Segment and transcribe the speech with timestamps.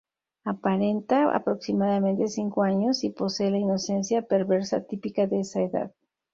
[0.45, 5.93] Aparenta aproximadamente cinco años y posee la inocencia perversa típica de esa edad.